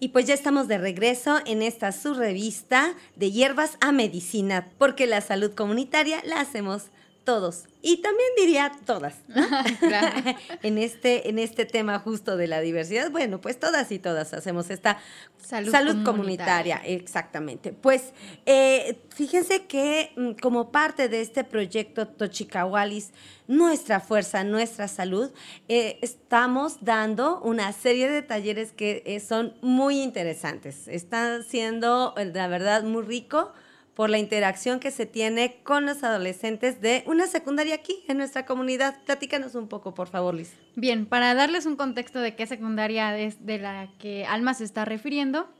[0.00, 5.06] Y pues ya estamos de regreso en esta su revista de hierbas a medicina, porque
[5.06, 6.84] la salud comunitaria la hacemos
[7.24, 9.14] todos y también diría todas
[10.62, 14.70] en este en este tema justo de la diversidad bueno pues todas y todas hacemos
[14.70, 14.98] esta
[15.42, 16.80] salud, comunitaria.
[16.84, 17.72] exactamente.
[17.72, 18.12] Pues
[18.46, 23.10] eh, fíjense que mm, como parte de este proyecto Tochicahualis
[23.46, 25.30] nuestra fuerza nuestra salud
[25.68, 30.88] eh, estamos dando una serie de talleres que eh, son muy interesantes.
[30.88, 33.52] Están siendo la verdad muy rico
[34.00, 38.46] por la interacción que se tiene con los adolescentes de una secundaria aquí en nuestra
[38.46, 38.96] comunidad.
[39.04, 40.54] Platícanos un poco, por favor, Liz.
[40.74, 44.86] Bien, para darles un contexto de qué secundaria es de la que Alma se está
[44.86, 45.50] refiriendo,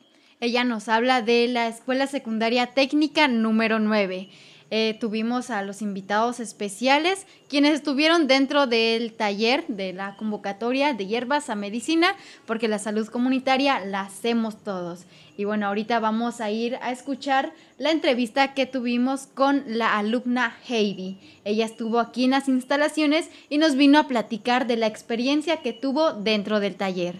[0.40, 4.30] ella nos habla de la Escuela Secundaria Técnica número 9
[4.70, 11.06] eh, tuvimos a los invitados especiales, quienes estuvieron dentro del taller de la convocatoria de
[11.06, 12.14] hierbas a medicina,
[12.46, 15.06] porque la salud comunitaria la hacemos todos.
[15.36, 20.54] Y bueno, ahorita vamos a ir a escuchar la entrevista que tuvimos con la alumna
[20.68, 21.18] Heidi.
[21.44, 25.72] Ella estuvo aquí en las instalaciones y nos vino a platicar de la experiencia que
[25.72, 27.16] tuvo dentro del taller.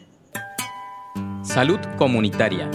[1.42, 2.70] Salud comunitaria,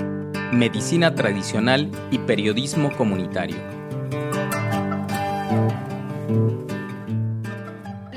[0.52, 3.75] medicina tradicional y periodismo comunitario.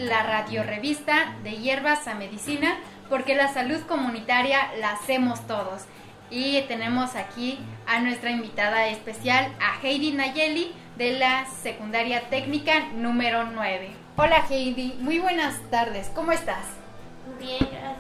[0.09, 2.79] La radiorevista de hierbas a medicina,
[3.11, 5.85] porque la salud comunitaria la hacemos todos.
[6.31, 13.45] Y tenemos aquí a nuestra invitada especial, a Heidi Nayeli, de la secundaria técnica número
[13.45, 13.91] 9.
[14.17, 16.65] Hola Heidi, muy buenas tardes, ¿cómo estás?
[17.39, 17.98] Bien, gracias.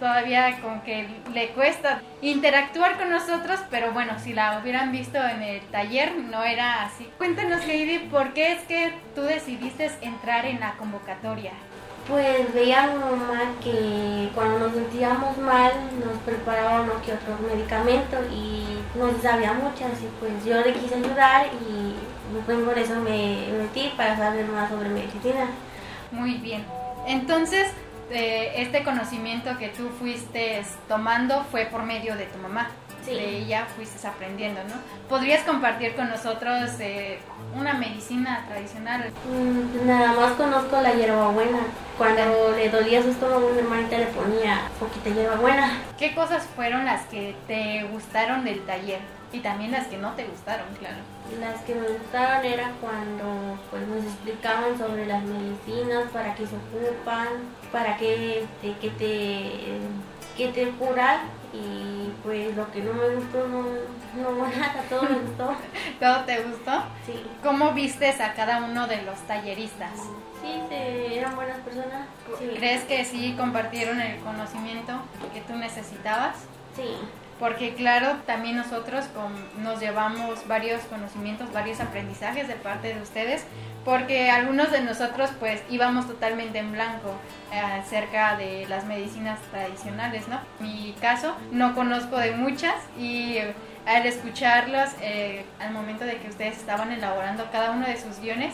[0.00, 5.42] Todavía con que le cuesta interactuar con nosotros, pero bueno, si la hubieran visto en
[5.42, 7.06] el taller no era así.
[7.18, 11.52] Cuéntanos Heidi, ¿por qué es que tú decidiste entrar en la convocatoria?
[12.08, 15.70] Pues veía a mi mamá que cuando nos sentíamos mal
[16.02, 20.94] nos preparaba uno que otro medicamento y no sabía muchas y pues yo le quise
[20.94, 21.94] ayudar y
[22.46, 25.50] pues por eso me metí para saber más sobre medicina.
[26.10, 26.64] Muy bien.
[27.06, 27.68] Entonces,
[28.10, 32.70] eh, este conocimiento que tú fuiste tomando fue por medio de tu mamá.
[33.04, 33.12] Sí.
[33.12, 34.74] De ella fuiste aprendiendo, ¿no?
[35.08, 37.18] ¿Podrías compartir con nosotros eh,
[37.56, 39.10] una medicina tradicional?
[39.26, 41.60] Mm, nada más conozco la hierbabuena.
[41.96, 45.78] Cuando le dolía su estómago, mi hermanita le ponía poquita hierbabuena.
[45.98, 49.00] ¿Qué cosas fueron las que te gustaron del taller?
[49.32, 50.96] Y también las que no te gustaron, claro.
[51.38, 56.56] Las que me gustaron era cuando pues, nos explicaban sobre las medicinas, para qué se
[56.56, 57.28] ocupan,
[57.70, 59.78] para qué, este, qué te,
[60.36, 61.20] qué te curan
[61.52, 63.62] y pues lo que no me gustó no,
[64.16, 65.54] no nada, todo me gustó.
[66.00, 66.82] ¿Todo te gustó?
[67.06, 67.22] Sí.
[67.42, 69.92] ¿Cómo vistes a cada uno de los talleristas?
[70.42, 72.08] Sí, eran buenas personas.
[72.56, 74.94] ¿Crees que sí compartieron el conocimiento
[75.32, 76.36] que tú necesitabas?
[76.74, 76.96] Sí
[77.40, 79.06] porque claro, también nosotros
[79.62, 83.44] nos llevamos varios conocimientos, varios aprendizajes de parte de ustedes,
[83.82, 87.14] porque algunos de nosotros pues íbamos totalmente en blanco
[87.50, 90.38] eh, acerca de las medicinas tradicionales, ¿no?
[90.60, 93.54] Mi caso, no conozco de muchas y eh,
[93.86, 98.52] al escucharlos, eh, al momento de que ustedes estaban elaborando cada uno de sus guiones,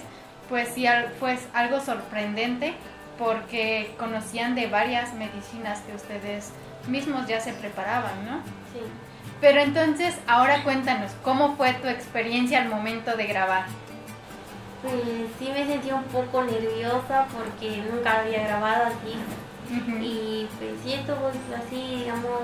[0.48, 0.86] pues sí
[1.18, 2.74] fue algo sorprendente
[3.18, 6.52] porque conocían de varias medicinas que ustedes
[6.86, 8.65] mismos ya se preparaban, ¿no?
[8.76, 8.90] Sí.
[9.40, 13.66] Pero entonces, ahora cuéntanos, ¿cómo fue tu experiencia al momento de grabar?
[14.82, 14.94] Pues
[15.38, 19.16] sí me sentí un poco nerviosa porque nunca había grabado así.
[20.00, 22.40] Y pues sí estuvo así, digamos,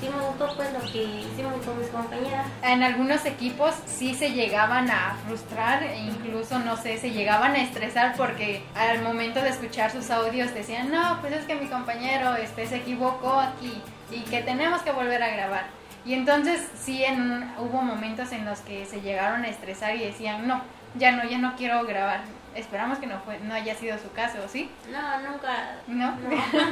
[0.00, 2.46] sí me gustó pues lo que hicimos con mis compañeras.
[2.62, 7.62] En algunos equipos sí se llegaban a frustrar e incluso, no sé, se llegaban a
[7.62, 12.36] estresar porque al momento de escuchar sus audios decían, no, pues es que mi compañero
[12.36, 15.80] este, se equivocó aquí y que tenemos que volver a grabar.
[16.04, 20.48] Y entonces sí en, hubo momentos en los que se llegaron a estresar y decían,
[20.48, 20.62] no,
[20.96, 22.22] ya no, ya no quiero grabar.
[22.54, 24.70] Esperamos que no fue, no haya sido su caso, ¿sí?
[24.90, 25.76] No, nunca.
[25.86, 26.14] ¿No?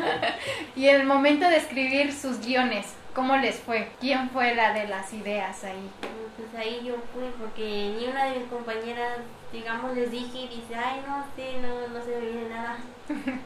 [0.77, 3.91] y el momento de escribir sus guiones, ¿cómo les fue?
[4.01, 5.91] ¿Quién fue la de las ideas ahí?
[6.37, 9.19] Pues ahí yo fui porque ni una de mis compañeras,
[9.53, 12.77] digamos, les dije y dice, ay, no, sí, no, no se me viene nada.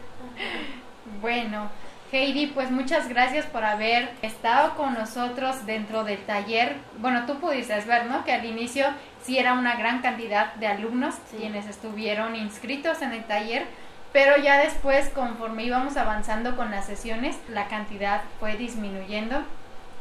[1.20, 1.70] bueno,
[2.12, 6.77] Heidi, pues muchas gracias por haber estado con nosotros dentro del taller.
[6.98, 8.22] Bueno, tú pudiste ver, ¿no?
[8.22, 8.85] Que al inicio
[9.22, 13.64] sí era una gran cantidad de alumnos quienes estuvieron inscritos en el taller,
[14.12, 19.42] pero ya después, conforme íbamos avanzando con las sesiones, la cantidad fue disminuyendo.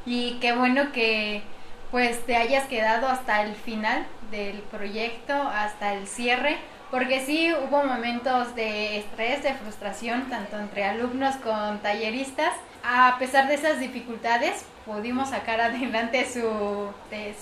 [0.06, 1.44] Y qué bueno que
[1.92, 6.58] pues te hayas quedado hasta el final del proyecto, hasta el cierre
[6.92, 12.54] porque sí hubo momentos de estrés, de frustración, tanto entre alumnos con talleristas.
[12.84, 16.90] A pesar de esas dificultades, pudimos sacar adelante su,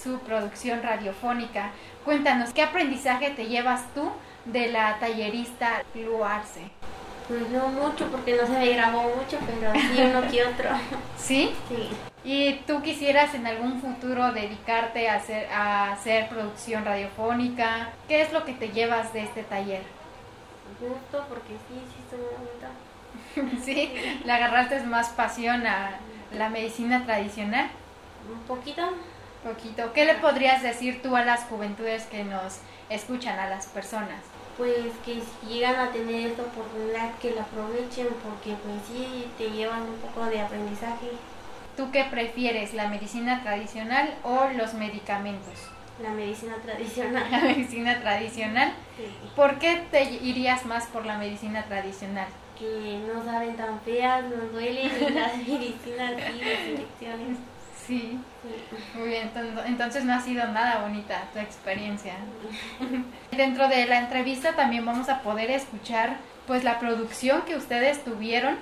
[0.01, 1.71] su producción radiofónica.
[2.05, 4.11] Cuéntanos, ¿qué aprendizaje te llevas tú
[4.45, 6.69] de la tallerista Luarce?
[7.29, 10.69] Pues no mucho porque no se me grabó mucho, pero sí uno que otro.
[11.15, 11.53] ¿Sí?
[11.69, 11.89] Sí.
[12.23, 17.91] ¿Y tú quisieras en algún futuro dedicarte a hacer, a hacer producción radiofónica?
[18.07, 19.83] ¿Qué es lo que te llevas de este taller?
[20.81, 23.63] Gusto porque sí, sí estoy muy bonita.
[23.63, 23.93] ¿Sí?
[24.25, 25.99] ¿Le agarraste más pasión a
[26.35, 27.69] la medicina tradicional?
[28.27, 28.81] Un poquito.
[29.43, 29.93] Poquito.
[29.93, 32.57] ¿Qué le podrías decir tú a las juventudes que nos
[32.89, 34.19] escuchan, a las personas?
[34.59, 39.49] Pues que si llegan a tener esta oportunidad que la aprovechen porque pues sí te
[39.51, 41.11] llevan un poco de aprendizaje.
[41.77, 45.53] ¿Tú qué prefieres, la medicina tradicional o los medicamentos?
[46.03, 47.25] La medicina tradicional.
[47.31, 48.73] La medicina tradicional.
[48.97, 49.05] Sí.
[49.33, 52.27] ¿Por qué te irías más por la medicina tradicional?
[52.57, 57.37] Que no saben tan feas, no duelen y las medicinas sí, las inyecciones.
[57.89, 58.97] Sí, Sí.
[58.97, 59.29] muy bien.
[59.33, 62.13] Enton- Entonces no ha sido nada bonita tu experiencia.
[63.35, 66.17] Dentro de la entrevista también vamos a poder escuchar
[66.47, 68.55] pues la producción que ustedes tuvieron,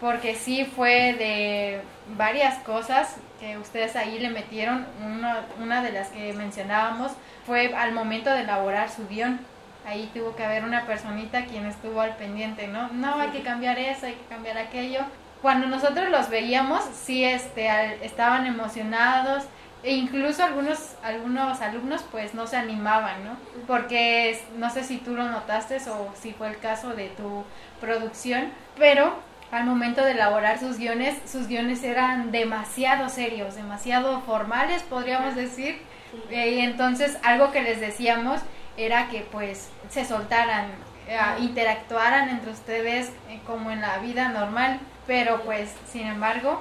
[0.00, 1.80] porque sí fue de
[2.16, 4.86] varias cosas que ustedes ahí le metieron.
[5.04, 7.12] Uno- una de las que mencionábamos
[7.46, 9.40] fue al momento de elaborar su guion.
[9.86, 12.88] Ahí tuvo que haber una personita quien estuvo al pendiente, ¿no?
[12.88, 15.00] No, hay que cambiar eso, hay que cambiar aquello.
[15.44, 19.44] Cuando nosotros los veíamos, sí este, al- estaban emocionados,
[19.82, 23.36] e incluso algunos, algunos alumnos pues no se animaban, ¿no?
[23.66, 27.44] Porque no sé si tú lo notaste o si fue el caso de tu
[27.82, 29.18] producción, pero
[29.52, 35.82] al momento de elaborar sus guiones, sus guiones eran demasiado serios, demasiado formales, podríamos decir.
[36.30, 38.40] Eh, Y entonces algo que les decíamos
[38.78, 40.68] era que pues se soltaran,
[41.06, 46.60] eh, interactuaran entre ustedes eh, como en la vida normal, pero pues sin embargo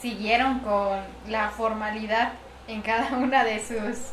[0.00, 2.32] siguieron con la formalidad
[2.66, 4.12] en cada una de sus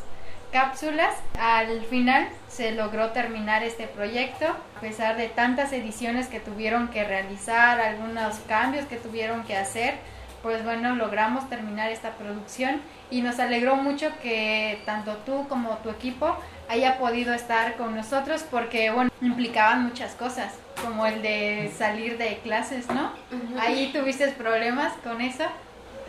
[0.52, 1.14] cápsulas.
[1.38, 4.46] Al final se logró terminar este proyecto,
[4.76, 9.94] a pesar de tantas ediciones que tuvieron que realizar, algunos cambios que tuvieron que hacer,
[10.42, 12.80] pues bueno, logramos terminar esta producción
[13.10, 16.36] y nos alegró mucho que tanto tú como tu equipo
[16.68, 22.38] haya podido estar con nosotros porque, bueno, implicaban muchas cosas, como el de salir de
[22.38, 23.12] clases, ¿no?
[23.32, 23.58] Ujú.
[23.58, 25.44] Ahí tuviste problemas con eso.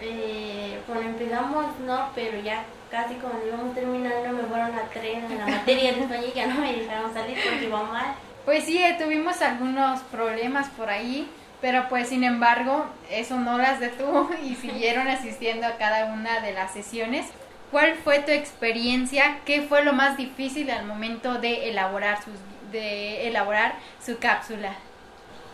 [0.01, 5.37] Eh, cuando empezamos no, pero ya casi cuando íbamos terminando me fueron a tres en
[5.37, 8.13] la materia de español y ya no me dejaron salir porque iba mal.
[8.45, 11.29] Pues sí, eh, tuvimos algunos problemas por ahí,
[11.61, 16.53] pero pues sin embargo eso no las detuvo y siguieron asistiendo a cada una de
[16.53, 17.25] las sesiones.
[17.71, 19.39] ¿Cuál fue tu experiencia?
[19.43, 22.35] ¿Qué fue lo más difícil al momento de elaborar sus
[22.71, 24.73] de elaborar su cápsula?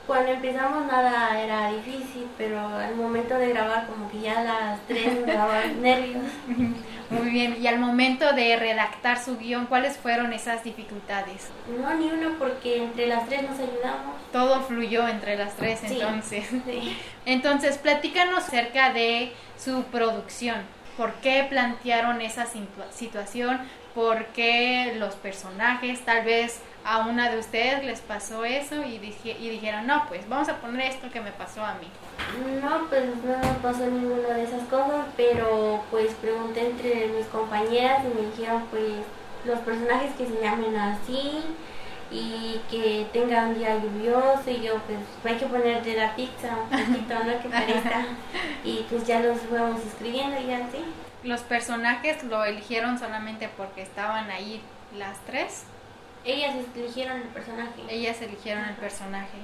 [0.07, 5.25] Cuando empezamos nada era difícil, pero al momento de grabar como que ya las tres
[5.25, 6.23] me daban nervios.
[7.09, 11.49] Muy bien, y al momento de redactar su guion, ¿cuáles fueron esas dificultades?
[11.79, 14.15] No, ni uno porque entre las tres nos ayudamos.
[14.33, 15.93] Todo fluyó entre las tres Sí.
[15.93, 16.47] entonces.
[16.49, 16.97] Sí.
[17.25, 20.57] Entonces, platícanos acerca de su producción.
[20.97, 23.61] ¿Por qué plantearon esa situa- situación?
[23.93, 26.01] ¿Por qué los personajes?
[26.01, 30.27] Tal vez a una de ustedes les pasó eso y, dije- y dijeron, no, pues
[30.27, 31.87] vamos a poner esto que me pasó a mí.
[32.61, 38.01] No, pues no me pasó ninguna de esas cosas, pero pues pregunté entre mis compañeras
[38.03, 38.83] y me dijeron pues
[39.45, 41.43] los personajes que se llamen así
[42.13, 46.55] y que tengan un día lluvioso y yo pues hay que poner de la pizza
[46.61, 47.41] un poquito, ¿no?
[47.41, 48.05] Que parezca.
[48.63, 50.77] Y pues ya los fuimos escribiendo y así.
[51.23, 54.61] Los personajes lo eligieron solamente porque estaban ahí
[54.97, 55.63] las tres.
[56.23, 57.81] Ellas eligieron el personaje.
[57.89, 59.37] Ellas eligieron el personaje.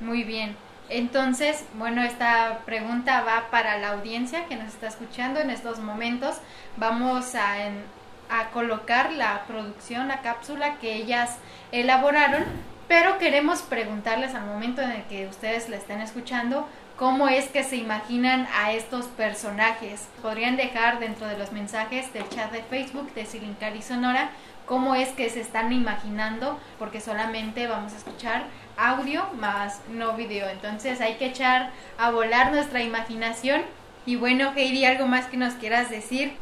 [0.00, 0.56] Muy bien.
[0.88, 6.36] Entonces, bueno, esta pregunta va para la audiencia que nos está escuchando en estos momentos.
[6.76, 7.84] Vamos a, en-
[8.32, 11.36] a colocar la producción, la cápsula que ellas
[11.70, 12.44] elaboraron,
[12.88, 17.64] pero queremos preguntarles al momento en el que ustedes la estén escuchando, cómo es que
[17.64, 20.08] se imaginan a estos personajes.
[20.20, 24.30] Podrían dejar dentro de los mensajes del chat de Facebook de Silincari Sonora
[24.66, 28.44] cómo es que se están imaginando, porque solamente vamos a escuchar
[28.76, 30.48] audio más no video.
[30.48, 33.62] Entonces hay que echar a volar nuestra imaginación.
[34.06, 36.36] Y bueno, Heidi, ¿algo más que nos quieras decir?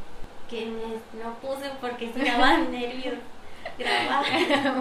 [0.51, 3.15] Que me, no puse porque se daban nervios.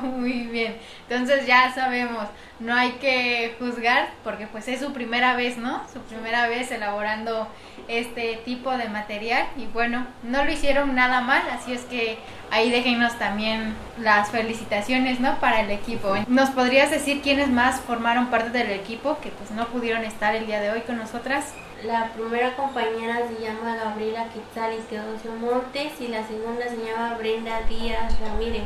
[0.04, 2.28] Muy bien, entonces ya sabemos,
[2.60, 5.82] no hay que juzgar porque pues es su primera vez, ¿no?
[5.92, 7.48] Su primera vez elaborando
[7.88, 12.18] este tipo de material y bueno, no lo hicieron nada mal, así es que
[12.52, 15.40] ahí déjenos también las felicitaciones, ¿no?
[15.40, 16.16] Para el equipo.
[16.28, 20.46] ¿Nos podrías decir quiénes más formaron parte del equipo que pues no pudieron estar el
[20.46, 21.54] día de hoy con nosotras?
[21.86, 27.16] La primera compañera se llama Gabriela Quetzal y Teodosio Montes y la segunda se llama
[27.18, 28.64] Brenda Díaz Ramírez.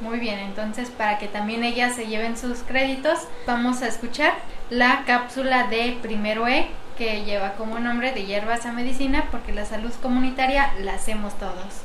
[0.00, 4.34] Muy bien, entonces para que también ellas se lleven sus créditos, vamos a escuchar
[4.70, 6.66] la cápsula de Primero E
[6.98, 11.82] que lleva como nombre de hierbas a medicina porque la salud comunitaria la hacemos todos.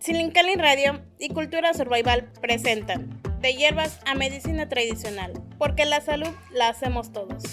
[0.00, 3.15] Silincali Radio y Cultura Survival presentan
[3.46, 7.44] De hierbas a medicina tradicional, porque la salud la hacemos todos.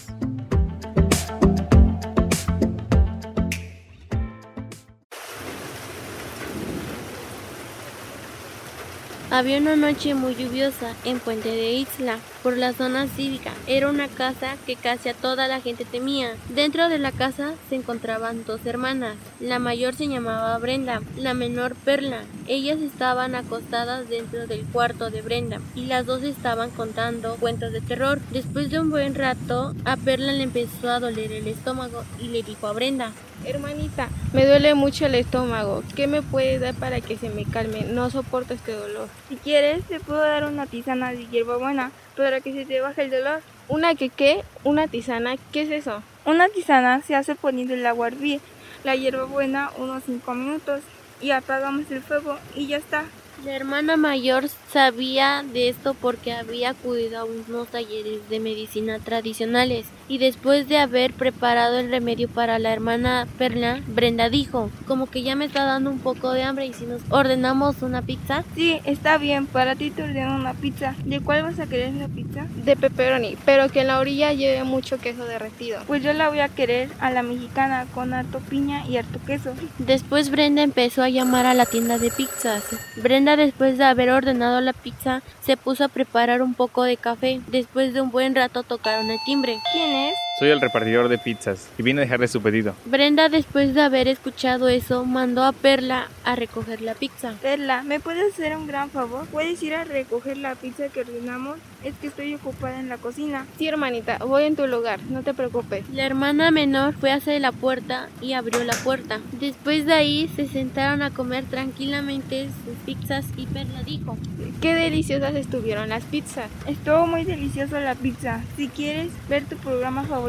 [9.30, 13.52] Había una noche muy lluviosa en Puente de Isla, por la zona cívica.
[13.68, 16.36] Era una casa que casi a toda la gente temía.
[16.50, 19.16] Dentro de la casa se encontraban dos hermanas.
[19.40, 22.24] La mayor se llamaba Brenda, la menor Perla.
[22.48, 27.80] Ellas estaban acostadas dentro del cuarto de Brenda y las dos estaban contando cuentos de
[27.80, 28.20] terror.
[28.32, 32.44] Después de un buen rato, a Perla le empezó a doler el estómago y le
[32.44, 33.14] dijo a Brenda,
[33.46, 35.84] Hermanita, me duele mucho el estómago.
[35.96, 37.82] ¿Qué me puedes dar para que se me calme?
[37.84, 39.10] No soporto este dolor.
[39.28, 43.12] Si quieres, te puedo dar una tisana de hierbabuena para que se te baje el
[43.12, 43.42] dolor.
[43.68, 44.44] ¿Una que qué?
[44.64, 45.36] ¿Una tisana?
[45.52, 46.04] ¿Qué es eso?
[46.26, 48.40] Una tisana se hace poniendo el agua a hervir,
[48.84, 50.82] la hierbabuena unos 5 minutos
[51.22, 53.06] y apagamos el fuego y ya está.
[53.46, 59.86] La hermana mayor sabía de esto porque había acudido a unos talleres de medicina tradicionales
[60.14, 65.24] y después de haber preparado el remedio para la hermana Perla, Brenda dijo, como que
[65.24, 68.44] ya me está dando un poco de hambre y si nos ordenamos una pizza.
[68.54, 70.94] Sí, está bien, para ti te ordeno una pizza.
[71.04, 72.46] ¿De cuál vas a querer la pizza?
[72.64, 75.82] De pepperoni, pero que en la orilla lleve mucho queso derretido.
[75.88, 79.56] Pues yo la voy a querer a la mexicana con harto piña y harto queso.
[79.80, 82.64] Después Brenda empezó a llamar a la tienda de pizzas.
[82.98, 87.42] Brenda después de haber ordenado la pizza se puso a preparar un poco de café.
[87.48, 89.58] Después de un buen rato tocaron el timbre.
[89.74, 90.03] ¿Quién es?
[90.04, 90.33] bendiciones.
[90.36, 92.74] Soy el repartidor de pizzas y vine a dejarle su pedido.
[92.86, 97.34] Brenda después de haber escuchado eso mandó a Perla a recoger la pizza.
[97.40, 99.28] Perla, ¿me puedes hacer un gran favor?
[99.28, 101.60] ¿Puedes ir a recoger la pizza que ordenamos?
[101.84, 103.46] Es que estoy ocupada en la cocina.
[103.60, 105.88] Sí, hermanita, voy en tu lugar, no te preocupes.
[105.92, 109.20] La hermana menor fue hacia la puerta y abrió la puerta.
[109.40, 114.18] Después de ahí se sentaron a comer tranquilamente sus pizzas y Perla dijo,
[114.62, 116.50] Qué deliciosas estuvieron las pizzas.
[116.66, 118.42] Estuvo muy deliciosa la pizza.
[118.56, 120.23] Si quieres ver tu programa favorito,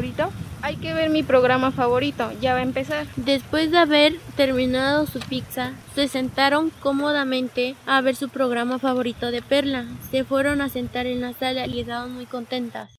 [0.61, 3.07] hay que ver mi programa favorito, ya va a empezar.
[3.15, 9.41] Después de haber terminado su pizza, se sentaron cómodamente a ver su programa favorito de
[9.41, 9.85] Perla.
[10.11, 12.95] Se fueron a sentar en la sala y estaban muy contentas.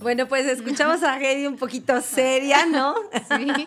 [0.00, 2.94] Bueno, pues escuchamos a Heidi un poquito seria, ¿no?
[3.38, 3.66] Sí,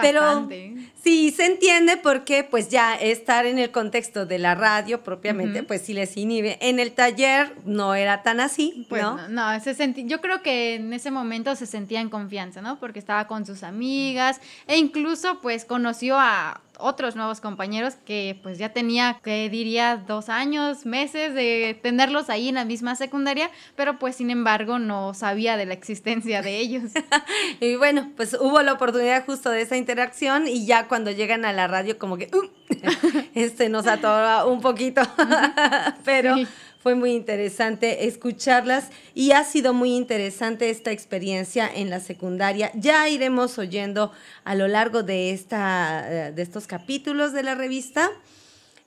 [0.00, 0.74] Pero bastante.
[1.04, 5.82] Sí, se entiende porque pues ya estar en el contexto de la radio propiamente, pues
[5.82, 6.56] sí les inhibe.
[6.60, 9.16] En el taller no era tan así, Pues ¿no?
[9.28, 12.80] no, no, se senti- yo creo que en ese momento se sentía en confianza, ¿no?
[12.80, 18.58] Porque estaba con sus amigas e incluso pues conoció a otros nuevos compañeros que pues
[18.58, 24.00] ya tenía, que diría, dos años, meses de tenerlos ahí en la misma secundaria, pero
[24.00, 26.90] pues sin embargo no sabía de la existencia de ellos.
[27.60, 31.52] Y bueno, pues hubo la oportunidad justo de esa interacción y ya cuando llegan a
[31.52, 32.48] la radio como que uh,
[33.34, 35.02] este nos atora un poquito,
[36.04, 36.46] pero Sí.
[36.78, 42.70] fue muy interesante escucharlas y ha sido muy interesante esta experiencia en la secundaria.
[42.74, 44.12] Ya iremos oyendo
[44.44, 48.08] a lo largo de esta eh, de estos capítulos de la revista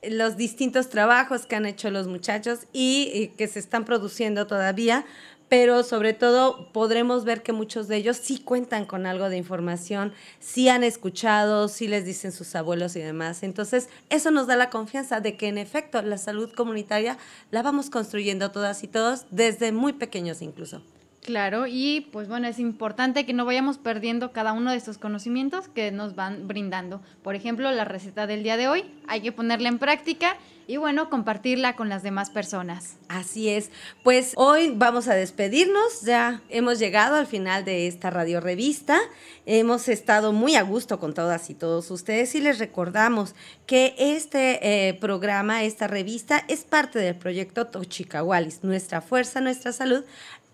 [0.02, 5.04] los distintos trabajos que han hecho los muchachos y que se están produciendo todavía,
[5.48, 10.12] pero sobre todo podremos ver que muchos de ellos sí cuentan con algo de información,
[10.40, 13.42] sí han escuchado, sí les dicen sus abuelos y demás.
[13.42, 17.18] Entonces, eso nos da la confianza de que en efecto la salud comunitaria
[17.50, 20.82] la vamos construyendo todas y todos desde muy pequeños incluso.
[21.28, 25.68] Claro, y pues bueno, es importante que no vayamos perdiendo cada uno de estos conocimientos
[25.68, 27.02] que nos van brindando.
[27.22, 30.38] Por ejemplo, la receta del día de hoy, hay que ponerla en práctica
[30.68, 32.98] y bueno, compartirla con las demás personas.
[33.08, 33.70] Así es.
[34.04, 36.02] Pues hoy vamos a despedirnos.
[36.02, 39.00] Ya hemos llegado al final de esta radio revista.
[39.46, 44.88] Hemos estado muy a gusto con todas y todos ustedes y les recordamos que este
[44.88, 50.04] eh, programa, esta revista, es parte del proyecto Tochicahualis, Nuestra Fuerza, Nuestra Salud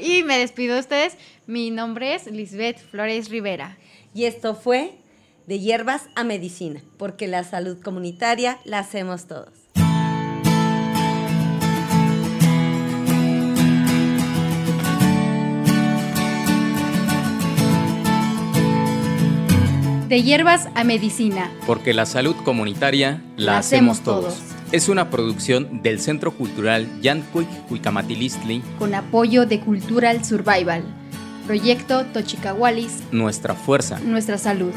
[0.00, 1.16] Y me despido de ustedes.
[1.46, 3.78] Mi nombre es Lisbeth Flores Rivera.
[4.12, 4.98] y esto fue
[5.46, 9.59] de hierbas a medicina, porque la salud comunitaria la hacemos todos.
[20.10, 21.52] De hierbas a medicina.
[21.68, 24.40] Porque la salud comunitaria la, hacemos todos.
[24.72, 30.82] Es una producción del Centro Cultural Yancuic Cuicamatilistli con apoyo de Cultural Survival.
[31.46, 33.04] Proyecto Tochicahualis.
[33.12, 34.00] Nuestra fuerza.
[34.00, 34.72] Nuestra salud.